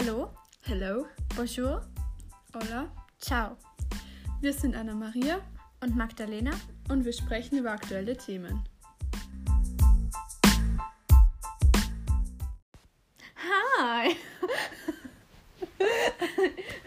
[0.00, 0.30] Hallo,
[0.62, 1.06] Hello.
[1.34, 1.82] bonjour,
[2.54, 2.88] Hola.
[3.18, 3.56] ciao
[4.40, 5.40] Wir sind Anna Maria
[5.80, 6.52] und Magdalena.
[6.88, 8.62] und wir sprechen über aktuelle Themen.
[13.34, 14.14] Hi!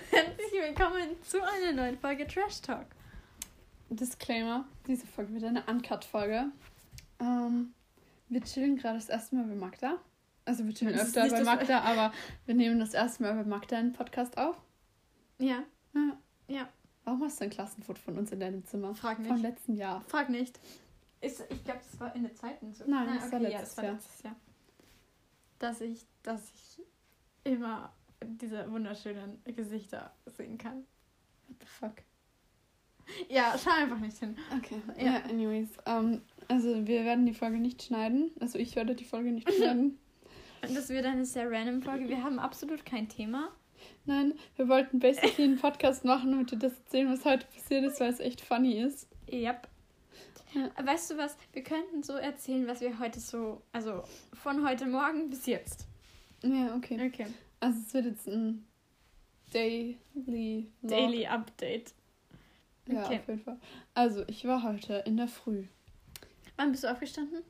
[0.09, 2.85] Herzlich willkommen zu einer neuen Folge Trash Talk.
[3.89, 6.45] Disclaimer: Diese Folge wird eine Uncut-Folge.
[7.19, 7.73] Ähm,
[8.29, 9.97] wir chillen gerade das erste Mal bei Magda.
[10.45, 12.13] Also, wir chillen öfter bei Magda, aber
[12.45, 14.55] wir nehmen das erste Mal bei Magda einen Podcast auf.
[15.39, 16.17] Ja, Ja.
[16.47, 16.69] ja,
[17.03, 18.93] Warum hast du ein Klassenfoto von uns in deinem Zimmer?
[18.95, 19.41] frag Vom nicht.
[19.41, 20.01] letzten Jahr.
[20.07, 20.59] Frag nicht.
[21.19, 22.83] Ist, ich glaube, das war in der zweiten so.
[22.87, 23.93] Nein, Ah, das war okay, ja, letztes das war Jahr.
[23.93, 24.35] letztes Jahr.
[25.59, 26.83] Dass ich, dass ich
[27.43, 27.91] immer
[28.23, 30.85] diese wunderschönen Gesichter sehen kann.
[31.47, 31.93] What the fuck?
[33.29, 34.37] Ja, schau einfach nicht hin.
[34.57, 34.81] Okay.
[34.97, 35.03] Ja.
[35.03, 35.69] Ja, anyways.
[35.85, 38.31] Ähm, also, wir werden die Folge nicht schneiden.
[38.39, 39.99] Also, ich werde die Folge nicht schneiden.
[40.61, 42.07] Und das wird eine sehr random Folge.
[42.07, 43.49] Wir haben absolut kein Thema.
[44.05, 47.99] Nein, wir wollten basically einen Podcast machen und dir das erzählen, was heute passiert ist,
[47.99, 49.07] weil es echt funny ist.
[49.31, 49.67] Yep.
[50.53, 50.69] Ja.
[50.85, 51.37] Weißt du was?
[51.53, 54.03] Wir könnten so erzählen, was wir heute so, also
[54.33, 55.87] von heute Morgen bis jetzt.
[56.43, 57.07] Ja, okay.
[57.07, 57.27] Okay.
[57.59, 58.65] Also es wird jetzt ein
[59.53, 59.97] Daily
[60.81, 60.89] Vlog.
[60.89, 61.93] Daily Update.
[62.87, 63.19] Ja, Okay.
[63.19, 63.59] auf jeden Fall.
[63.93, 65.65] Also, ich war heute in der Früh.
[66.57, 67.43] Wann bist du aufgestanden?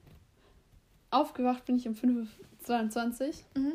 [1.12, 3.62] Aufgewacht bin ich um 5.22 Uhr.
[3.62, 3.73] Mhm.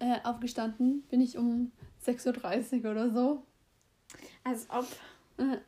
[0.00, 1.70] Äh, aufgestanden bin ich um
[2.04, 3.42] 6.30 Uhr oder so.
[4.42, 4.86] Als ob.
[5.38, 5.58] Äh,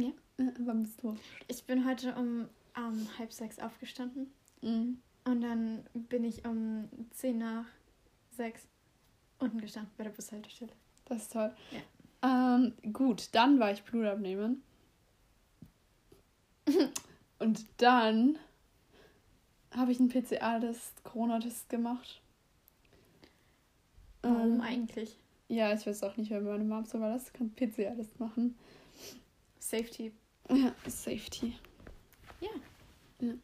[0.00, 0.10] Ja.
[0.38, 1.16] Äh, wann bist du?
[1.48, 4.32] Ich bin heute um ähm, halb sechs aufgestanden.
[4.62, 4.98] Mhm.
[5.24, 7.66] Und dann bin ich um zehn nach
[8.30, 8.62] sechs
[9.38, 10.72] unten gestanden bei der Bushaltestelle.
[11.04, 11.54] Das ist toll.
[12.22, 14.62] Ähm, gut, dann war ich Blut abnehmen.
[17.38, 18.38] Und dann
[19.76, 22.20] habe ich einen PCA-Test, Corona-Test gemacht.
[24.22, 25.16] Warum Ähm, eigentlich?
[25.48, 27.12] Ja, ich weiß auch nicht, wer meine Mom so war.
[27.12, 28.56] Das kann PCA-Test machen.
[29.58, 30.12] Safety.
[30.48, 31.54] Ja, Safety.
[32.40, 32.48] Ja.
[33.20, 33.34] ja.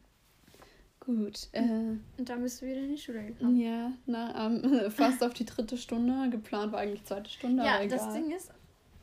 [0.99, 1.47] Gut.
[1.53, 3.57] Äh, Und dann bist du wieder in die Schule gekommen.
[3.57, 6.29] ja, na, ähm, fast auf die dritte Stunde.
[6.29, 7.97] Geplant war eigentlich zweite Stunde, Ja, egal.
[7.97, 8.51] das Ding ist,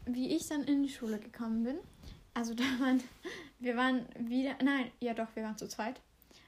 [0.06, 1.76] wie ich dann in die Schule gekommen bin,
[2.34, 3.02] also da waren,
[3.58, 6.00] wir waren wieder, nein, ja doch, wir waren zu zweit,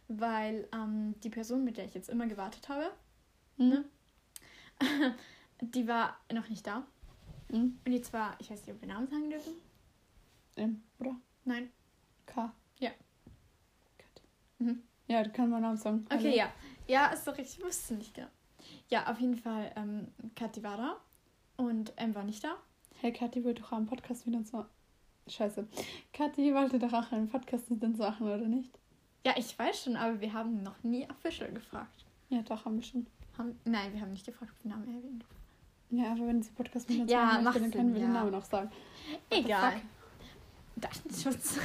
[0.09, 2.91] weil ähm, die Person, mit der ich jetzt immer gewartet habe,
[3.57, 3.69] Hm?
[3.69, 3.85] ne?
[5.61, 6.87] die war noch nicht da.
[7.51, 7.79] Hm?
[7.85, 9.53] Und die zwar, ich weiß nicht, ob wir Namen sagen dürfen.
[10.57, 11.17] M, oder?
[11.45, 11.71] Nein.
[12.27, 12.53] K.
[12.79, 12.91] Ja.
[14.59, 14.83] Mhm.
[15.09, 16.05] Ja, du kannst meinen Namen sagen.
[16.11, 16.37] Okay, Hallo.
[16.37, 16.53] ja.
[16.89, 18.29] Ja, ist doch richtig, ich wusste nicht genau.
[18.89, 20.97] Ja, auf jeden Fall, ähm, Kathi war da
[21.63, 22.57] und M war nicht da.
[23.01, 24.69] Hey, Kathi wollte doch einen Podcast mit uns machen.
[25.29, 25.67] Scheiße.
[26.13, 28.79] Kathi wollte doch auch einen Podcast mit uns machen, oder nicht?
[29.27, 32.05] Ja, ich weiß schon, aber wir haben noch nie official gefragt.
[32.29, 33.09] Ja, doch, haben wir schon.
[33.37, 35.25] Haben, nein, wir haben nicht gefragt, ob wir Namen erwähnen.
[35.91, 38.15] Ja, aber wenn sie Podcast mit uns Ja, machen möchte, dann können wir Sinn, den
[38.15, 38.21] ja.
[38.21, 38.71] Namen auch sagen.
[39.29, 39.81] Egal.
[40.77, 41.59] Datenschutz.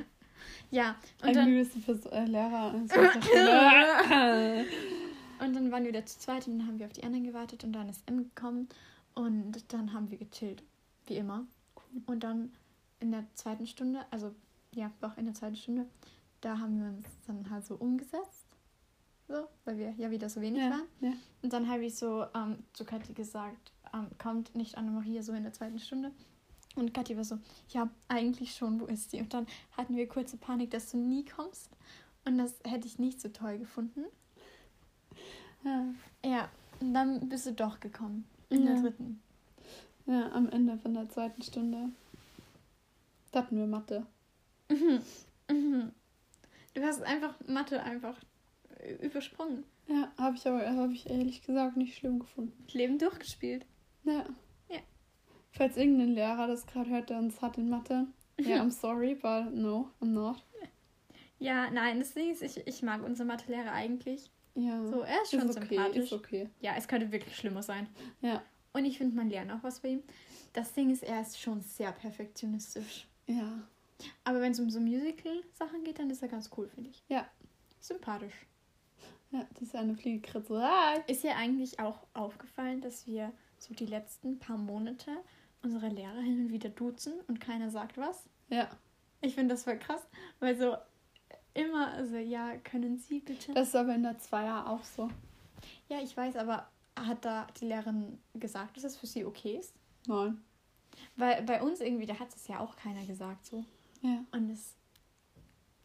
[0.70, 2.72] ja, und Ein dann, für äh, Lehrer.
[2.90, 4.64] Schule.
[5.40, 7.64] und dann waren wir wieder zu zweit und dann haben wir auf die anderen gewartet
[7.64, 8.66] und dann ist M gekommen
[9.12, 10.62] und dann haben wir gechillt,
[11.06, 11.44] wie immer.
[12.06, 12.50] Und dann
[13.00, 14.34] in der zweiten Stunde, also
[14.72, 15.84] ja, doch in der zweiten Stunde,
[16.44, 18.46] da haben wir uns dann halt so umgesetzt.
[19.26, 20.86] So, weil wir ja wieder so wenig ja, waren.
[21.00, 21.12] ja.
[21.42, 25.44] Und dann habe ich so ähm, zu Kathi gesagt, ähm, kommt nicht Anna-Maria so in
[25.44, 26.12] der zweiten Stunde?
[26.76, 27.38] Und Kathi war so,
[27.70, 29.20] ja, eigentlich schon, wo ist sie?
[29.20, 29.46] Und dann
[29.76, 31.70] hatten wir kurze Panik, dass du nie kommst.
[32.26, 34.04] Und das hätte ich nicht so toll gefunden.
[35.64, 35.86] ja.
[36.24, 36.48] Ja,
[36.80, 38.26] und dann bist du doch gekommen.
[38.50, 38.72] In Ja.
[38.74, 39.20] der dritten.
[40.06, 41.88] Ja, am Ende von der zweiten Stunde.
[43.32, 44.06] Da hatten wir Mathe.
[44.68, 45.00] Mhm.
[45.50, 45.92] Mhm.
[46.74, 48.16] Du hast einfach Mathe einfach
[49.00, 49.64] übersprungen.
[49.86, 52.66] Ja, habe ich aber habe ich ehrlich gesagt nicht schlimm gefunden.
[52.72, 53.66] Leben durchgespielt.
[54.04, 54.24] Ja.
[54.68, 54.78] Ja.
[55.52, 58.06] Falls irgendein Lehrer das gerade hört, der uns hat in Mathe.
[58.40, 60.42] Ja, I'm sorry, but no, I'm not.
[61.38, 64.28] Ja, nein, das Ding ist, ich, ich mag unseren Mathelehrer eigentlich.
[64.56, 64.84] Ja.
[64.86, 66.04] So, er ist schon ist okay, sympathisch.
[66.06, 66.48] ist okay.
[66.60, 67.86] Ja, es könnte wirklich schlimmer sein.
[68.22, 68.42] Ja.
[68.72, 70.02] Und ich finde, man lernt auch was bei ihm.
[70.52, 73.06] Das Ding ist, er ist schon sehr perfektionistisch.
[73.28, 73.62] Ja.
[74.24, 77.02] Aber wenn es um so Musical-Sachen geht, dann ist er ganz cool, finde ich.
[77.08, 77.26] Ja.
[77.80, 78.34] Sympathisch.
[79.30, 80.56] Ja, das ist eine Fliegekritze.
[80.62, 85.10] Ah, Ist dir eigentlich auch aufgefallen, dass wir so die letzten paar Monate
[85.62, 88.28] unsere Lehrer hin und wieder duzen und keiner sagt was?
[88.48, 88.68] Ja.
[89.20, 90.02] Ich finde das voll krass,
[90.38, 90.76] weil so
[91.54, 93.54] immer, also ja, können Sie bitte?
[93.54, 95.08] Das ist aber in der Zweier auch so.
[95.88, 99.74] ja, ich weiß, aber hat da die Lehrerin gesagt, dass das für sie okay ist?
[100.06, 100.42] Nein.
[101.16, 103.64] Weil bei uns irgendwie, da hat es ja auch keiner gesagt so.
[104.04, 104.24] Ja.
[104.32, 104.74] Und das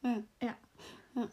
[0.04, 0.22] Ja.
[0.42, 0.56] Ja.
[1.16, 1.28] Ja.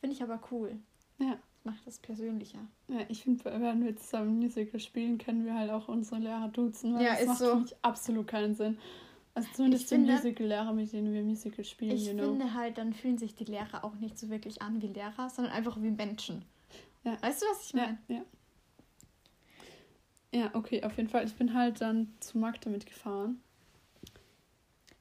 [0.00, 0.78] finde ich aber cool.
[1.18, 1.38] Ja.
[1.64, 2.58] macht es persönlicher.
[2.88, 6.94] Ja, ich finde, wenn wir zusammen Musical spielen, können wir halt auch unsere Lehrer duzen.
[6.94, 7.50] Weil Ja, das ist macht so.
[7.50, 8.78] für mich absolut keinen Sinn.
[9.34, 12.30] Also zumindest Ich die Musical-Lehrer, mit denen wir Musical spielen, Ich you know.
[12.30, 15.52] finde halt, dann fühlen sich die Lehrer auch nicht so wirklich an wie Lehrer, sondern
[15.54, 16.44] einfach wie Menschen.
[17.04, 17.16] Ja.
[17.22, 17.98] Weißt du, was ich Ja, meine?
[18.08, 18.24] ja.
[20.34, 21.24] Ja, okay, auf jeden Fall.
[21.26, 23.40] Ich bin halt dann zu Magda mitgefahren.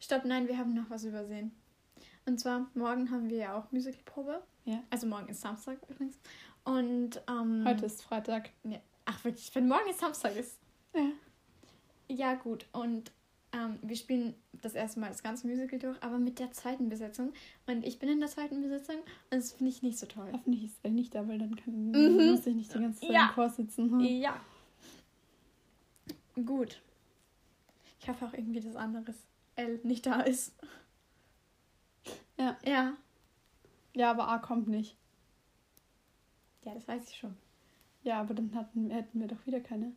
[0.02, 1.52] Stopp, nein, wir haben noch was übersehen.
[2.26, 4.42] Und zwar, morgen haben wir ja auch Musicalprobe.
[4.66, 4.82] Ja.
[4.90, 6.18] Also morgen ist Samstag übrigens.
[6.64, 8.50] Und ähm, Heute ist Freitag.
[9.06, 10.58] Ach wirklich, wenn morgen ist Samstag ist.
[10.96, 11.06] Ja.
[12.08, 12.66] Ja, gut.
[12.74, 13.12] Und
[13.54, 17.34] ähm, wir spielen das erste Mal das ganze Musical durch, aber mit der zweiten Besetzung.
[17.68, 19.04] Und ich bin in der zweiten Besetzung und
[19.38, 20.30] das finde ich nicht so toll.
[20.32, 22.32] Hoffentlich ist er nicht da, weil dann kann, Mhm.
[22.32, 23.28] muss ich nicht die ganze Zeit Ja.
[23.30, 23.92] im Chor sitzen.
[23.92, 24.00] Hm?
[24.02, 24.40] Ja.
[26.46, 26.82] Gut.
[28.00, 29.16] Ich hoffe auch irgendwie, dass anderes
[29.56, 30.54] L nicht da ist.
[32.38, 32.58] Ja.
[32.66, 32.94] Ja.
[33.94, 34.96] Ja, aber A kommt nicht.
[36.64, 37.36] Ja, das weiß ich schon.
[38.04, 39.94] Ja, aber dann hatten, hätten wir doch wieder keine,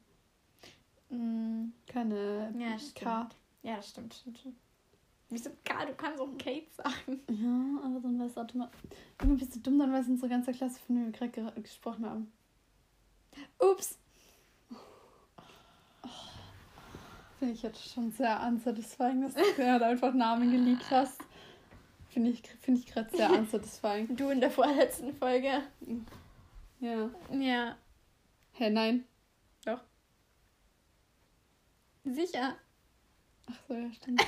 [1.10, 3.28] Mm, keine Ja, K.
[3.62, 4.56] Ja, das stimmt, stimmt, stimmt.
[5.30, 5.86] Wieso K?
[5.86, 7.20] Du kannst auch Kate sagen.
[7.30, 8.80] Ja, aber dann weiß automatisch.
[9.20, 12.04] Irgendwie bist du dumm, dann weiß unsere ganze Klasse, von dem wir gerade ger- gesprochen
[12.06, 12.32] haben.
[13.58, 13.98] Ups.
[17.38, 21.20] Finde ich jetzt schon sehr unsatisfying, dass du gerade einfach Namen geleakt hast.
[22.08, 24.14] Finde ich, find ich gerade sehr unsatisfying.
[24.16, 25.62] Du in der vorletzten Folge.
[26.80, 27.10] Ja.
[27.32, 27.76] Ja.
[28.52, 29.04] Hä, nein.
[32.04, 32.54] Sicher.
[33.50, 34.22] Ach so, ja, stimmt.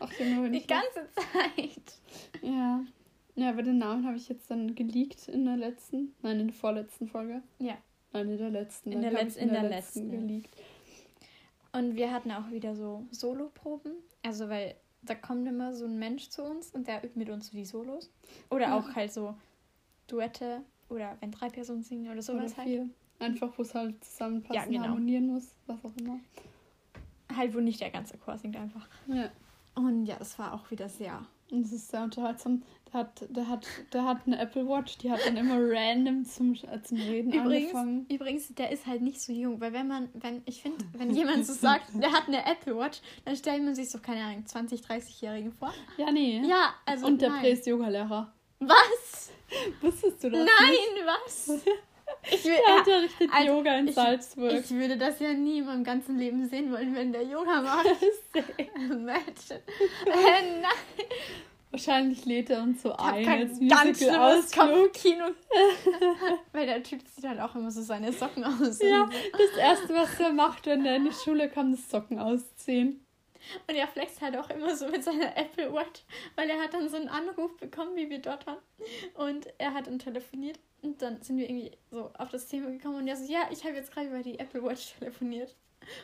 [0.00, 1.98] Ach wenn Die ganze Zeit.
[2.42, 2.84] Ja.
[3.34, 6.56] Ja, aber den Namen habe ich jetzt dann geleakt in der letzten, nein, in der
[6.56, 7.42] vorletzten Folge.
[7.58, 7.78] Ja.
[8.12, 8.92] Nein, in der letzten.
[8.92, 10.10] In der Letz- ich in der letzten.
[10.10, 10.54] geleakt.
[11.72, 13.92] Und wir hatten auch wieder so Soloproben.
[14.22, 17.48] Also, weil da kommt immer so ein Mensch zu uns und der übt mit uns
[17.48, 18.10] so die Solos.
[18.50, 18.78] Oder Ja.
[18.78, 19.34] auch halt so
[20.06, 22.68] Duette oder wenn drei Personen singen oder sowas Oder halt.
[22.68, 22.88] vier.
[23.18, 24.84] Einfach, wo es halt zusammenpassen, Ja, genau.
[24.90, 26.18] harmonieren muss, was auch immer.
[27.34, 28.86] Halt, wo nicht der ganze Chor singt einfach.
[29.06, 29.30] Ja.
[29.74, 31.24] Und ja, das war auch wieder sehr.
[31.52, 32.62] Und es ist sehr unterhaltsam.
[32.90, 36.54] Der hat, der hat, der hat eine Apple Watch, die hat dann immer random zum,
[36.54, 38.06] äh, zum Reden Übrigens, angefangen.
[38.08, 41.46] übrigens, der ist halt nicht so jung, weil wenn man, wenn, ich finde, wenn jemand
[41.46, 44.80] so sagt, der hat eine Apple Watch, dann stellt man sich so, keine Ahnung, 20,
[44.80, 45.74] 30-Jährigen vor.
[45.98, 46.42] Ja, nee.
[46.46, 47.06] Ja, also.
[47.06, 47.28] Und der.
[47.28, 48.32] Prä ist Yoga-Lehrer.
[48.60, 49.30] Was?
[49.82, 50.40] Wusstest du das?
[50.40, 51.50] Nein, was?
[52.30, 54.52] Ich, will, Der unterrichtet also, Yoga in ich- Salzburg.
[54.52, 57.86] ich würde das ja nie in meinem ganzen Leben sehen wollen, wenn der Yoga macht.
[58.76, 59.62] Imagine.
[60.06, 61.06] Äh, nein,
[61.70, 64.92] Wahrscheinlich lädt er uns so ein als Musical-Ausflug.
[64.92, 65.24] Kopfkino.
[66.52, 68.78] Weil der Typ zieht halt auch immer so seine Socken aus.
[68.82, 73.04] Ja, das erste, was er macht, wenn er in die Schule kommt, ist Socken ausziehen.
[73.66, 76.02] Und er flext halt auch immer so mit seiner Apple Watch,
[76.36, 78.58] weil er hat dann so einen Anruf bekommen, wie wir dort waren.
[79.14, 80.58] Und er hat dann telefoniert.
[80.82, 83.64] Und dann sind wir irgendwie so auf das Thema gekommen und er so, ja, ich
[83.64, 85.54] habe jetzt gerade über die Apple Watch telefoniert.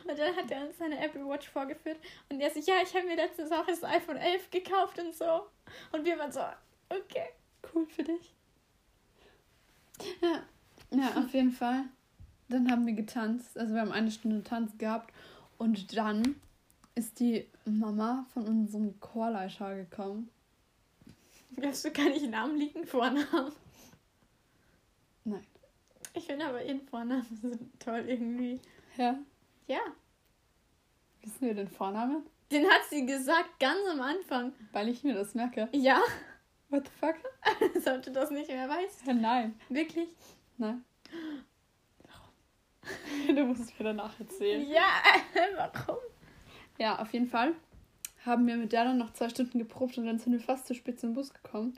[0.05, 1.97] Und dann hat er uns seine Apple Watch vorgeführt
[2.29, 5.47] und er so, ja, ich habe mir letztens auch das iPhone 11 gekauft und so.
[5.91, 6.41] Und wir waren so,
[6.89, 7.29] okay.
[7.73, 8.33] Cool für dich.
[10.21, 10.43] Ja,
[10.91, 11.85] ja, auf jeden Fall.
[12.47, 13.57] Dann haben wir getanzt.
[13.57, 15.13] Also wir haben eine Stunde Tanz gehabt.
[15.57, 16.35] Und dann
[16.95, 20.29] ist die Mama von unserem Chorleiter gekommen.
[21.61, 23.51] Hast du gar nicht Namen liegen, Vornamen?
[26.13, 28.59] Ich finde aber ihren Vornamen so toll irgendwie.
[28.97, 29.17] Ja.
[29.67, 29.79] Ja.
[31.21, 32.25] Wissen wir den Vornamen?
[32.51, 34.53] Den hat sie gesagt ganz am Anfang.
[34.71, 35.69] Weil ich mir das merke.
[35.71, 36.01] Ja,
[36.69, 37.15] What the fuck?
[37.83, 39.01] sollte das nicht mehr weiß.
[39.05, 39.59] Ja, nein.
[39.69, 40.09] Wirklich?
[40.57, 40.83] Nein.
[43.27, 44.67] Du musst es mir danach erzählen.
[44.67, 45.03] Ja,
[45.55, 45.99] warum?
[46.79, 47.53] Ja, auf jeden Fall
[48.25, 50.73] haben wir mit der dann noch zwei Stunden geprobt und dann sind wir fast zu
[50.73, 51.75] spät zum Bus gekommen.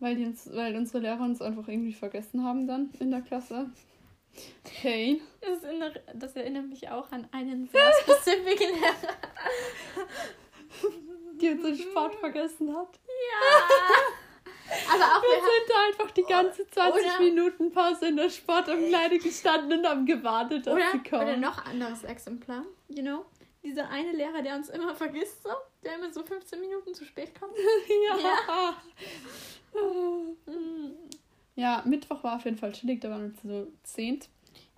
[0.00, 3.70] Weil, die uns, weil unsere Lehrer uns einfach irgendwie vergessen haben dann in der Klasse.
[4.82, 5.20] Pain.
[5.40, 9.16] Das erinnert, das erinnert mich auch an einen sehr spezifischen Lehrer.
[11.40, 12.98] Die uns in Sport vergessen hat.
[13.06, 13.66] Ja.
[14.92, 18.30] Aber auch Wir wir sind da einfach die ganze 20 Oder- Minuten Pause in der
[18.30, 21.22] Sportumkleide gestanden und haben gewartet, dass oder, sie kommen.
[21.22, 23.24] oder noch anderes Exemplar, you know?
[23.62, 25.50] Dieser eine Lehrer, der uns immer vergisst, so,
[25.84, 27.56] der immer so 15 Minuten zu spät kommt.
[28.08, 28.70] ja.
[28.72, 28.74] Mm.
[31.58, 34.28] Ja, Mittwoch war auf jeden Fall chillig, da waren wir zu zehnt.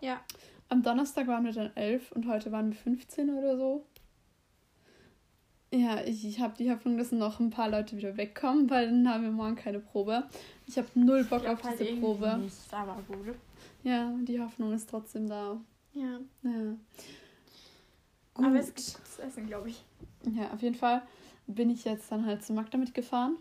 [0.00, 0.20] Ja.
[0.68, 3.84] Am Donnerstag waren wir dann elf und heute waren wir 15 oder so.
[5.72, 9.08] Ja, ich, ich habe die Hoffnung, dass noch ein paar Leute wieder wegkommen, weil dann
[9.08, 10.28] haben wir morgen keine Probe.
[10.66, 12.38] Ich habe null Bock glaub auf halt diese Probe.
[12.38, 13.34] Nicht, aber gut.
[13.82, 15.60] Ja, die Hoffnung ist trotzdem da.
[15.92, 16.20] Ja.
[16.42, 16.76] Ja.
[18.34, 18.60] Aber Gut.
[18.60, 19.84] es gibt gutes Essen, glaube ich.
[20.32, 21.02] Ja, auf jeden Fall
[21.46, 23.36] bin ich jetzt dann halt zu Magda mitgefahren.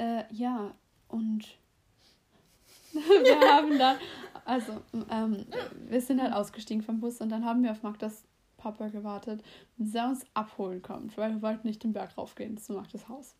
[0.00, 0.74] Äh, ja,
[1.08, 1.44] und
[2.92, 3.98] wir haben dann,
[4.46, 4.80] also,
[5.10, 5.44] ähm,
[5.88, 8.24] wir sind halt ausgestiegen vom Bus und dann haben wir auf Magdas
[8.56, 9.44] Papa gewartet,
[9.76, 13.36] bis er uns abholen kommt, weil wir wollten nicht den Berg raufgehen zu Magdas Haus.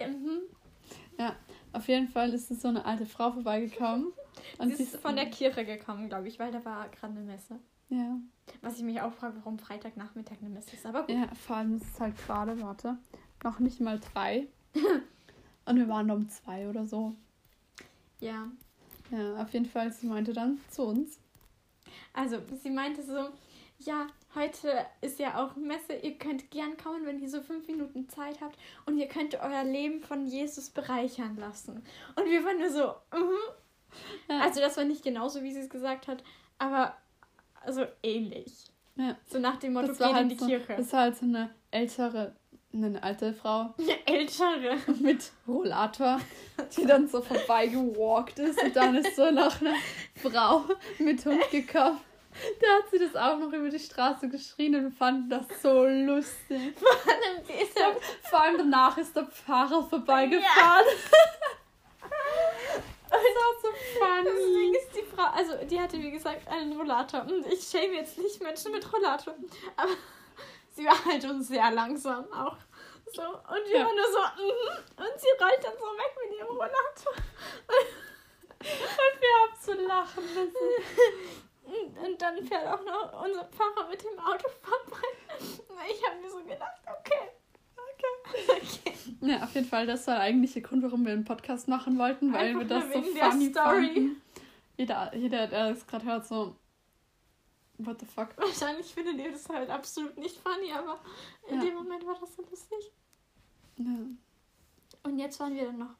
[0.00, 0.40] Mhm.
[1.18, 1.36] Ja,
[1.74, 4.06] auf jeden Fall ist es so eine alte Frau vorbeigekommen.
[4.56, 7.58] Und sie ist von der Kirche gekommen, glaube ich, weil da war gerade eine Messe.
[7.90, 8.18] Ja.
[8.62, 10.86] Was ich mich auch frage, warum Freitagnachmittag eine Messe ist.
[10.86, 11.10] Aber gut.
[11.14, 12.96] Ja, vor allem ist es halt gerade, warte,
[13.44, 14.48] noch nicht mal drei.
[15.64, 17.14] und wir waren um zwei oder so.
[18.20, 18.48] Ja.
[19.10, 21.18] Ja, auf jeden Fall, sie meinte dann zu uns.
[22.12, 23.30] Also, sie meinte so,
[23.78, 28.08] ja, heute ist ja auch Messe, ihr könnt gern kommen, wenn ihr so fünf Minuten
[28.08, 31.82] Zeit habt und ihr könnt euer Leben von Jesus bereichern lassen.
[32.14, 33.34] Und wir waren nur so, mhm.
[34.28, 34.40] Ja.
[34.40, 36.22] Also das war nicht genauso, wie sie es gesagt hat,
[36.58, 36.96] aber
[37.62, 38.66] also ähnlich.
[38.96, 39.16] Ja.
[39.26, 40.76] So nach dem Motto, Das geh war, in halt die so, Kirche.
[40.76, 42.34] das war halt so eine ältere,
[42.72, 44.76] eine alte Frau Eine ältere.
[45.00, 46.20] mit Rollator,
[46.76, 49.74] die dann so vorbeigewalkt ist und dann ist so noch eine
[50.16, 50.64] Frau
[50.98, 52.00] mit Hund gekommen.
[52.60, 56.74] Da hat sie das auch noch über die Straße geschrien und fanden das so lustig.
[56.78, 57.90] Vor allem, die ist ja
[58.30, 60.84] Vor allem danach ist der Pfarrer vorbeigefahren.
[63.10, 63.68] Das war so
[64.24, 64.76] Das Ding funny.
[64.76, 67.22] ist die Frau, also die hatte wie gesagt einen Rollator.
[67.22, 69.34] Und ich schäme jetzt nicht Menschen mit Rollator.
[69.76, 69.90] Aber
[70.80, 72.56] sie war halt schon sehr langsam auch.
[73.12, 73.84] So, und wir Ja.
[73.86, 75.04] waren nur so, mhm.
[75.04, 77.12] und sie rollt dann so weg mit ihrem Rollator.
[78.60, 80.52] Und wir haben zu lachen müssen.
[81.64, 85.06] Und, und dann fährt auch noch unser Pfarrer mit dem Auto vorbei.
[85.90, 87.30] Ich habe mir so gedacht, okay.
[87.96, 88.92] Okay.
[89.22, 92.32] Ja, auf jeden Fall, das war eigentlich der Grund, warum wir einen Podcast machen wollten,
[92.32, 93.86] weil Einfach wir das so funny Story.
[93.94, 94.22] fanden.
[94.76, 96.56] Jeder, jeder, der das gerade hört, so,
[97.86, 98.36] what the fuck.
[98.36, 101.00] Wahrscheinlich findet ihr das halt absolut nicht funny, aber
[101.48, 101.64] in Ja.
[101.64, 102.92] dem Moment war das so lustig.
[103.76, 103.84] Ja.
[105.02, 105.94] Und jetzt waren wir dann noch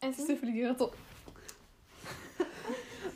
[0.00, 0.36] essen.
[0.36, 0.92] Viele gerade so,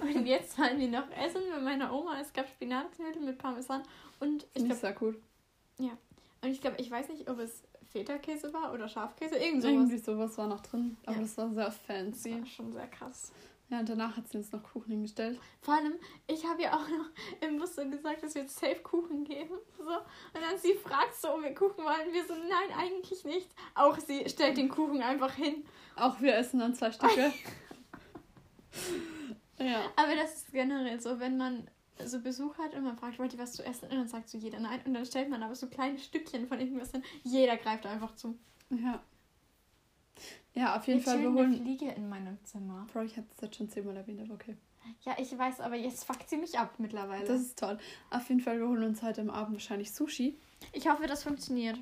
[0.00, 2.20] Und jetzt waren wir noch essen bei meiner Oma.
[2.20, 3.82] Es gab Spinatknödel mit Parmesan.
[4.20, 5.16] Und ich glaube, sehr gut.
[5.78, 7.62] und ich glaube, ich weiß nicht, ob es
[7.92, 9.36] Feta-Käse war oder Schafkäse.
[9.36, 9.74] Irgend sowas.
[9.74, 11.22] Irgendwie sowas war noch drin, aber Ja.
[11.22, 12.32] das war sehr Das fancy.
[12.38, 13.32] war schon sehr krass.
[13.68, 15.40] Ja, und danach hat sie uns noch Kuchen hingestellt.
[15.60, 15.94] Vor allem,
[16.28, 17.06] ich habe ja auch noch
[17.40, 19.56] im Bus so gesagt, dass wir jetzt safe Kuchen geben.
[19.76, 19.90] So.
[19.90, 22.12] Und dann sie fragt so, ob wir Kuchen wollen.
[22.12, 23.50] Wir so, nein, eigentlich nicht.
[23.74, 25.64] Auch sie stellt den Kuchen einfach hin.
[25.96, 27.32] Auch wir essen dann zwei Stücke.
[29.58, 29.80] ja.
[29.96, 31.68] Aber das ist generell so, wenn man
[32.04, 33.86] so Besuch hat und man fragt, wollt ihr was zu essen?
[33.86, 34.80] Und dann sagt so jeder nein.
[34.84, 37.02] Und dann stellt man aber so kleine Stückchen von irgendwas hin.
[37.24, 38.38] Jeder greift einfach zu.
[38.70, 39.02] Ja.
[40.54, 41.62] Ja, auf jeden Fall, wir chillt eine holen.
[41.62, 42.86] Fliege in meinem Zimmer.
[42.92, 44.56] Bro, ich hatte es jetzt schon zehnmal erwähnt, aber okay.
[45.04, 47.26] Ja, ich weiß, aber jetzt fuckt sie mich ab mittlerweile.
[47.26, 47.78] Das ist toll.
[48.10, 50.38] Auf jeden Fall, wir holen uns heute am Abend wahrscheinlich Sushi.
[50.72, 51.78] ich hoffe, das funktioniert.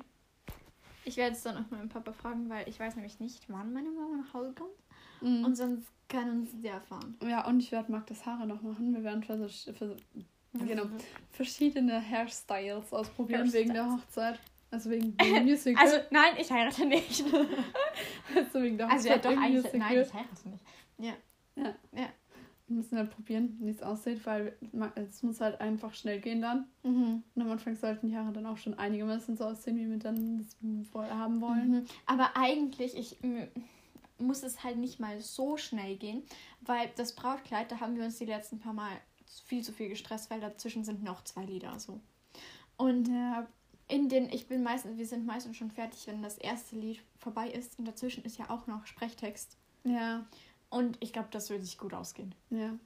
[1.05, 3.89] Ich werde es dann auch meinem Papa fragen, weil ich weiß nämlich nicht, wann meine
[3.91, 4.71] Mama nach Hause kommt.
[5.21, 5.45] Mhm.
[5.45, 7.17] Und sonst kann uns der fahren.
[7.23, 8.93] ja, und ich werde Marc das Haare noch machen.
[8.93, 9.95] Wir werden vers vers
[10.53, 10.85] genau,
[11.31, 14.39] verschiedene Hairstyles ausprobieren wegen der Hochzeit.
[14.75, 15.81] Also wegen dem Musical.
[15.81, 17.23] Also, nein, ich heirate nicht.
[18.35, 19.63] Also wegen der Also, ja, doch, eigentlich.
[19.63, 19.79] Musical.
[19.79, 20.63] Nein, ich heirate nicht.
[22.67, 24.57] Wir müssen halt probieren, wie es aussieht, weil
[24.95, 26.67] es muss halt einfach schnell gehen dann.
[26.83, 27.23] Mhm.
[27.33, 30.39] Und am Anfang sollten die Haare dann auch schon einigermaßen so aussehen, wie wir dann
[30.39, 31.69] das haben wollen.
[31.69, 31.85] Mhm.
[32.07, 33.19] Aber eigentlich, ich
[34.17, 36.23] muss es halt nicht mal so schnell gehen,
[36.61, 38.91] weil das Brautkleid, da haben wir uns die letzten paar Mal
[39.45, 42.01] viel zu viel gestresst, weil dazwischen sind noch zwei Lieder so.
[42.77, 43.47] Und Ja,
[43.87, 47.49] in den, ich bin meistens, wir sind meistens schon fertig, wenn das erste Lied vorbei
[47.49, 49.57] ist und dazwischen ist ja auch noch Sprechtext.
[49.83, 50.25] ja,
[50.69, 52.33] Und ich glaube, das würde sich gut ausgehen.
[52.49, 52.77] ja.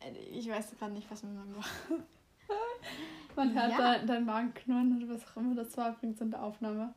[0.00, 1.70] Äh, Ich weiß gerade nicht, was man macht.
[3.36, 3.78] Man hört Ja.
[3.78, 6.92] dein, dein Magen knurren oder was auch immer das war übrigens in der Aufnahme.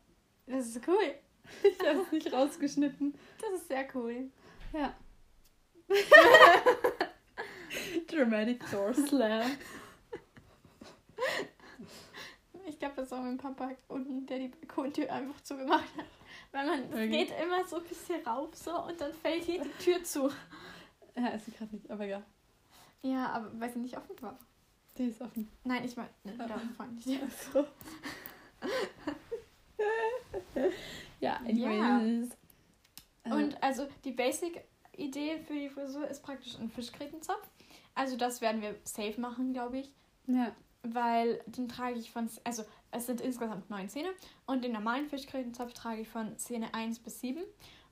[0.48, 1.14] Das ist cool.
[1.64, 3.14] Ich habe es nicht rausgeschnitten.
[3.40, 4.32] Das ist sehr cool.
[4.74, 4.96] Ja.
[8.08, 9.52] Dramatic Door Slam.
[12.66, 16.06] Ich glaube, das war mein Papa unten, der die Balkontür einfach zugemacht hat.
[16.52, 17.10] Weil man Okay.
[17.10, 20.30] geht immer so ein bisschen rauf so und dann fällt hier die Tür zu.
[21.16, 22.24] Ja, ist sie gerade nicht, aber egal.
[23.04, 24.40] Ja, aber weil sie nicht offen war.
[24.98, 25.48] Die ist offen.
[25.64, 27.20] Nein, ich meine, ne, da fand ich die.
[27.54, 27.68] So.
[31.20, 32.30] ja, anyways.
[33.26, 37.48] Äh, Und also die Basic-Idee für die Frisur ist praktisch ein Fischgrätenzopf.
[37.96, 39.94] Also das werden wir safe machen, glaube ich.
[40.28, 40.52] ja,
[40.84, 44.10] Weil den trage ich von, also es sind insgesamt neun Zähne
[44.46, 47.42] und den normalen Fischgrätenzopf trage ich von Szene 1 bis 7.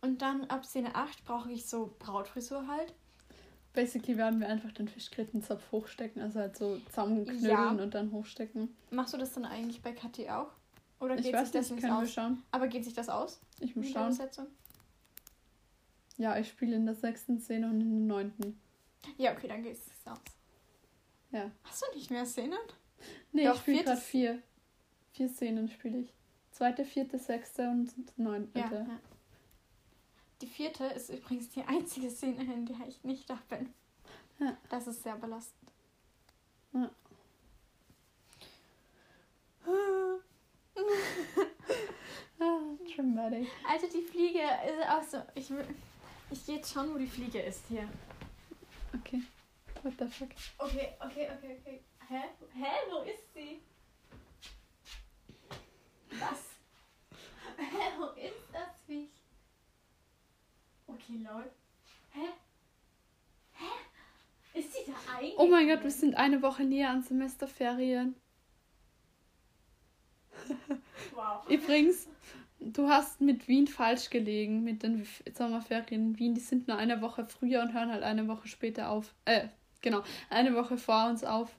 [0.01, 2.93] Und dann ab Szene 8 brauche ich so Brautfrisur halt.
[3.73, 7.69] basically werden wir einfach den Fischgrätenzopf hochstecken, also halt so zusammenknüllen Ja.
[7.69, 8.75] und dann hochstecken.
[8.89, 10.51] Machst du das dann eigentlich bei Kathi auch?
[10.99, 12.11] Oder Ich geht weiß sich das nicht, können wir aus?
[12.11, 12.43] schauen.
[12.51, 13.39] Aber geht sich das aus?
[13.61, 14.17] Ich muss schauen.
[16.17, 18.59] Ja, ich spiele in der sechsten Szene und in der neunten.
[19.17, 20.19] Ja, okay, dann geht's aus.
[21.31, 21.49] Ja.
[21.63, 22.59] Hast du nicht mehr Szenen?
[23.33, 24.41] Nee, Doch, ich spiele gerade vier.
[25.13, 26.13] Vier Szenen spiele ich.
[26.51, 28.59] Zweite, vierte, sechste und neunte.
[28.59, 28.99] Ja, ja.
[30.41, 33.73] Die vierte ist übrigens die einzige Szene, in der ich nicht da bin.
[34.39, 34.57] Ja.
[34.69, 35.71] Das ist sehr belastend.
[36.73, 36.89] Ja.
[42.43, 43.47] Ah, dramatic.
[43.69, 45.21] Also die Fliege ist auch so.
[45.35, 45.51] Ich,
[46.31, 47.87] ich gehe jetzt schauen, wo die Fliege ist hier.
[48.95, 49.21] Okay.
[49.83, 50.29] What the fuck?
[50.57, 51.81] Okay, okay, okay, okay.
[52.11, 52.23] Hä?
[52.53, 52.71] Hä?
[52.89, 53.61] Wo ist sie?
[56.19, 56.41] Was?
[57.57, 57.85] Hä?
[57.97, 59.09] Wo ist das Viech?
[60.87, 61.49] Okay, lol.
[62.11, 62.27] Hä?
[63.53, 64.59] Hä?
[64.59, 65.39] Ist sie da eigentlich?
[65.39, 68.15] Oh mein Gott, wir sind eine Woche näher an Semesterferien.
[71.15, 71.47] Wow.
[71.49, 72.09] Übrigens,
[72.59, 76.35] du hast mit Wien falsch gelegen, mit den Sommerferien in Wien.
[76.35, 79.13] Die sind nur eine Woche früher und hören halt eine Woche später auf.
[79.23, 79.47] Äh,
[79.79, 81.55] genau, eine Woche vor uns auf.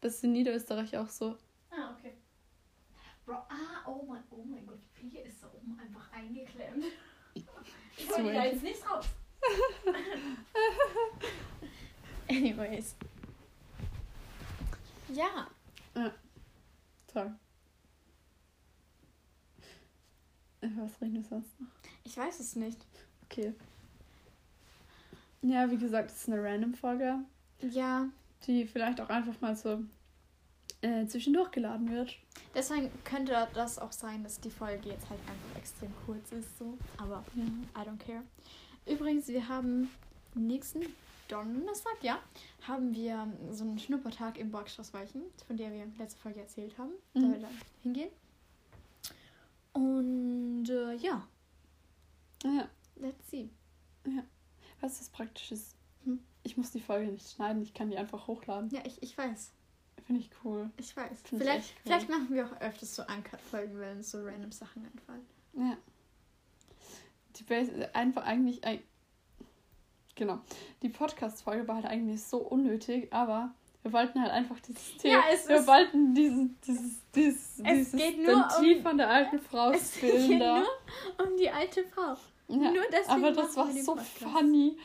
[0.00, 1.36] Das ist in Niederösterreich auch so.
[1.70, 2.14] Ah, okay.
[3.24, 6.84] Bro, ah, oh mein, oh mein Gott, die Fliege ist da oben einfach eingeklemmt.
[7.98, 9.06] Ich hol da jetzt nicht raus.
[12.28, 12.94] Anyways.
[15.12, 15.48] Ja.
[17.12, 17.32] Toll.
[20.60, 21.68] Äh, Was reden wir sonst noch?
[22.04, 22.78] Ich weiß es nicht.
[23.24, 23.54] Okay.
[25.42, 27.18] Ja, wie gesagt, es ist eine Random-Folge,
[27.60, 28.08] Ja,
[28.46, 29.82] die vielleicht auch einfach mal so
[30.82, 32.16] äh, zwischendurch geladen wird.
[32.54, 36.76] deswegen könnte das auch sein, dass die Folge jetzt halt einfach extrem kurz ist, so.
[36.98, 37.44] Aber Ja.
[37.82, 38.22] I don't care.
[38.86, 39.90] Übrigens, wir haben
[40.34, 40.80] nächsten
[41.28, 42.20] Donnerstag, ja,
[42.68, 46.92] haben wir so einen Schnuppertag im Borgstraß Weichen, von der wir letzte Folge erzählt haben.
[47.14, 47.32] Da Mhm.
[47.32, 48.10] wir dann hingehen.
[49.72, 51.26] Und äh, ja,
[52.44, 52.68] Ja.
[52.96, 53.48] let's see.
[54.80, 55.74] Was das praktisch ist.
[56.04, 56.20] Hm.
[56.46, 58.70] Ich muss die Folge nicht schneiden, ich kann die einfach hochladen.
[58.70, 59.50] Ja, ich, ich weiß.
[60.06, 60.70] Finde ich cool.
[60.76, 61.18] Ich weiß.
[61.24, 61.82] Vielleicht, echt cool.
[61.84, 65.26] vielleicht machen wir auch öfters so Uncut-Folgen, wenn uns so random Sachen einfallen.
[65.54, 65.76] Ja.
[67.36, 68.64] Die Base, einfach eigentlich.
[68.64, 68.82] eig-
[70.14, 70.38] Genau.
[70.82, 75.14] Die Podcast-Folge war halt eigentlich so unnötig, aber wir wollten halt einfach dieses Thema.
[75.14, 78.98] Ja, es wir ist- wollten diesen, dieses, dieses, Es dieses geht nur Ventil um- von
[78.98, 80.58] der alten Frau Es filmen geht da.
[80.60, 82.16] nur um die alte Frau.
[82.48, 84.18] Ja, nur deswegen aber das war so Podcast.
[84.18, 84.78] funny.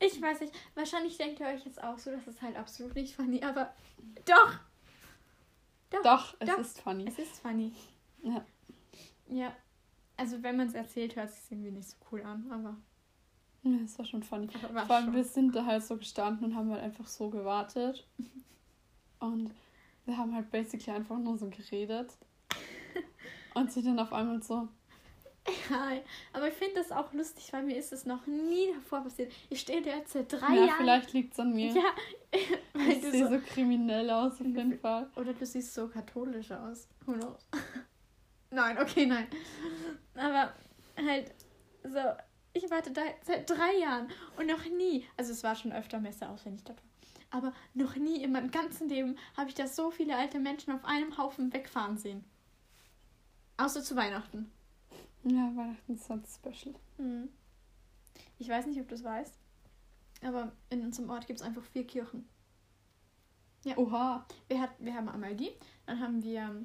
[0.00, 3.14] Ich weiß nicht, wahrscheinlich denkt ihr euch jetzt auch so, das ist halt absolut nicht
[3.14, 3.74] funny, aber
[4.24, 4.52] doch,
[6.04, 6.58] Doch, es Doch.
[6.58, 7.06] ist funny.
[7.08, 7.72] es ist funny.
[8.22, 8.44] Ja.
[9.28, 9.52] Ja,
[10.16, 12.76] also wenn man es erzählt, hört es sich irgendwie nicht so cool an, aber,
[13.64, 14.48] Ja, es war schon funny.
[14.72, 15.14] war Vor allem, schon.
[15.14, 18.06] wir sind da halt so gestanden und haben halt einfach so gewartet.
[19.20, 19.50] Und
[20.06, 22.16] wir haben halt basically einfach nur so geredet.
[23.54, 24.68] Und sie dann auf einmal so,
[25.70, 25.92] Ja,
[26.32, 29.32] aber ich finde das auch lustig, weil mir ist es noch nie davor passiert.
[29.50, 30.78] Ich stehe da jetzt seit drei ja, Jahren.
[30.78, 31.72] vielleicht liegt es an mir.
[31.72, 31.94] Ja,
[32.74, 35.08] weil ich du sehe so, so kriminell aus auf jeden Fall.
[35.16, 36.88] Oder du siehst so katholisch aus.
[37.06, 37.46] Who knows?
[38.50, 39.26] nein, okay, nein.
[40.14, 40.52] Aber
[40.96, 41.34] halt
[41.82, 41.98] so,
[42.52, 46.28] ich warte da seit drei Jahren und noch nie, also es war schon öfter Messe
[46.28, 46.82] auswendig dabei,
[47.30, 50.84] aber noch nie in meinem ganzen Leben habe ich da so viele alte Menschen auf
[50.84, 52.24] einem Haufen wegfahren sehen.
[53.56, 54.50] Außer zu Weihnachten.
[55.24, 56.74] Ja, Weihnachten ist halt special.
[56.96, 57.28] Hm.
[58.38, 59.34] Ich weiß nicht, ob du es weißt,
[60.22, 62.26] aber in unserem Ort gibt es einfach vier Kirchen.
[63.64, 63.76] Ja.
[63.76, 64.26] Oha.
[64.48, 65.50] Wir, hat, wir haben einmal die,
[65.86, 66.64] dann haben wir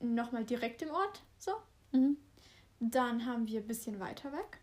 [0.00, 1.52] nochmal direkt im Ort, so.
[1.92, 2.16] Mhm.
[2.80, 4.60] Dann haben wir ein bisschen weiter weg.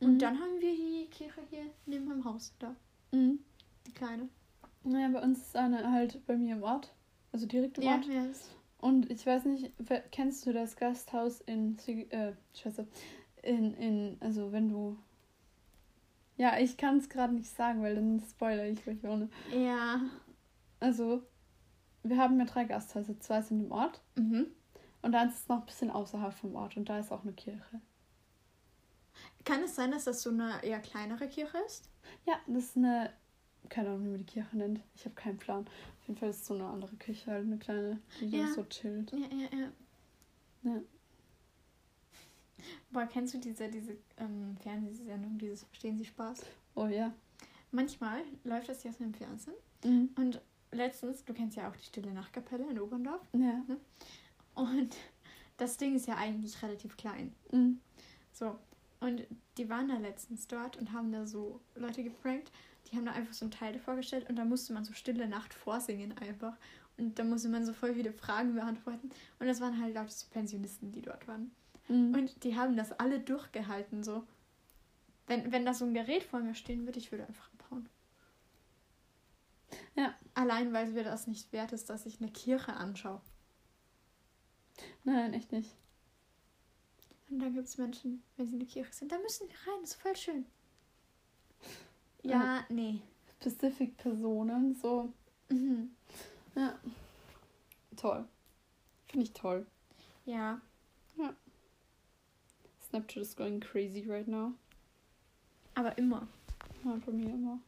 [0.00, 0.18] Und Mhm.
[0.18, 2.74] dann haben wir die Kirche hier neben meinem Haus, da,
[3.12, 3.40] Mhm.
[3.86, 4.28] die kleine.
[4.84, 6.94] Naja, bei uns ist eine halt bei mir im Ort.
[7.32, 8.06] Also direkt im Ja, Ort.
[8.06, 8.50] ja, das-
[8.84, 9.72] Und ich weiß nicht,
[10.10, 11.78] kennst du das Gasthaus in,
[12.10, 12.86] äh, Scheiße,
[13.42, 14.98] in, in, also wenn du,
[16.36, 19.30] ja, ich kann es gerade nicht sagen, weil dann spoiler ich euch ohne.
[19.50, 20.00] ja.
[20.80, 21.22] Also,
[22.02, 24.48] wir haben ja drei Gasthäuser, zwei sind im Ort Mhm.
[25.00, 27.80] und eins ist noch ein bisschen außerhalb vom Ort und da ist auch eine Kirche.
[29.44, 31.88] Kann es sein, dass das so eine eher kleinere Kirche ist?
[32.26, 33.14] Ja, das ist eine,
[33.70, 35.66] keine Ahnung, wie man die Kirche nennt, ich habe keinen Plan.
[36.04, 38.52] Auf jeden Fall ist es so eine andere Kirche, halt eine kleine, die Ja.
[38.52, 39.10] so chillt.
[39.12, 39.72] Ja, ja, ja.
[40.64, 40.82] Ja.
[42.90, 46.42] Boah, kennst du diese, diese ähm, Fernsehsendung, dieses Verstehen Sie Spaß?
[46.74, 47.14] Oh ja.
[47.70, 49.54] Manchmal läuft das ja so im Fernsehen.
[49.82, 50.10] Mhm.
[50.16, 53.22] Und letztens, du kennst ja auch die Stille Nachtkapelle in Oberndorf.
[53.32, 53.62] Ja.
[54.54, 54.94] Und
[55.56, 57.32] das Ding ist ja eigentlich relativ klein.
[57.50, 57.80] Mhm.
[58.30, 58.58] So.
[59.00, 62.52] Und die waren da letztens dort und haben da so Leute geprankt.
[62.86, 65.54] Die haben da einfach so ein Teil vorgestellt und da musste man so Stille Nacht
[65.54, 66.56] vorsingen einfach.
[66.96, 69.10] Und da musste man so voll viele Fragen beantworten.
[69.38, 71.50] Und das waren halt lauter Pensionisten, die dort waren.
[71.88, 72.14] Mhm.
[72.14, 74.24] Und die haben das alle durchgehalten, so.
[75.26, 77.88] Wenn, wenn da so ein Gerät vor mir stehen würde, ich würde einfach abhauen.
[79.96, 80.14] Ja.
[80.34, 83.20] Allein, weil mir das nicht wert ist, dass ich eine Kirche anschaue.
[85.04, 85.74] Nein, echt nicht.
[87.30, 89.80] Und dann gibt es Menschen, wenn sie in der Kirche sind, da müssen wir rein,
[89.80, 90.46] das ist voll schön.
[92.24, 93.00] Ja, nee.
[93.40, 95.12] Specific Personen, so.
[95.50, 95.90] Mhm.
[96.54, 96.78] Ja.
[97.96, 98.24] Toll.
[99.06, 99.66] Finde ich toll.
[100.24, 100.60] Ja.
[102.88, 104.52] Snapchat is going crazy right now.
[105.74, 106.26] Aber immer.
[106.84, 107.58] Ja, bei mir immer.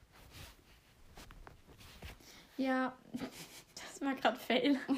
[2.57, 2.97] Ja,
[3.75, 4.79] das war gerade Fail.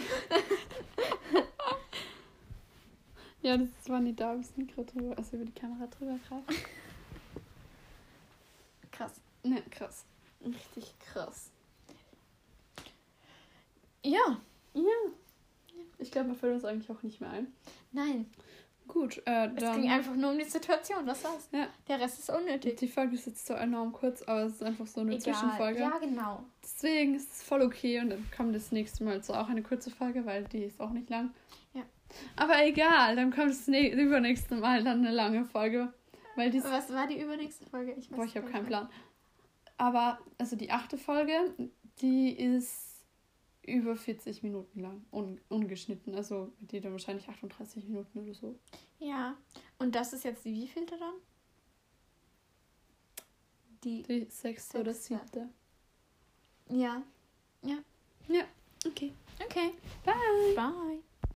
[3.40, 6.60] Ja, das war nicht da, wir sind gerade drüber, also über die Kamera drüber greifen.
[9.42, 10.04] Ja, krass.
[10.44, 11.50] Richtig krass.
[14.04, 14.40] Ja.
[14.74, 14.82] Ja.
[15.98, 17.52] Ich glaube, mir fällt uns eigentlich auch nicht mehr ein.
[17.92, 18.30] Nein.
[18.86, 19.82] Gut, äh, Es dann.
[19.82, 21.48] ging einfach nur um die Situation, das war's.
[21.52, 21.68] Ja.
[21.88, 22.76] Der Rest ist unnötig.
[22.76, 25.80] Die Folge ist jetzt so enorm kurz, aber es ist einfach so eine Zwischenfolge.
[25.80, 26.44] Ja, genau.
[26.62, 29.90] Deswegen ist es voll okay und dann kommt das nächste Mal so auch eine kurze
[29.90, 31.34] Folge, weil die ist auch nicht lang.
[31.74, 31.82] Ja.
[32.36, 35.92] Aber egal, dann kommt das ne übernächste Mal dann eine lange Folge.
[36.36, 37.92] Weil die Was war die übernächste Folge?
[37.92, 38.66] Ich weiß Boah, ich habe keinen.
[38.66, 38.88] Plan.
[39.78, 41.54] Aber, also die achte Folge,
[42.00, 43.04] die ist
[43.64, 46.14] über 40 Minuten lang, un ungeschnitten.
[46.14, 48.58] Also die dann wahrscheinlich 38 Minuten oder so.
[48.98, 49.36] Ja.
[49.78, 51.14] Und das ist jetzt die wievielte dann?
[53.84, 54.02] Die.
[54.02, 55.14] Die sechste oder Sechste.
[55.14, 55.48] siebte.
[56.70, 57.02] Ja.
[58.86, 59.12] Okay.
[59.44, 59.72] Okay.
[60.04, 60.54] Bye.
[60.54, 61.02] Bye.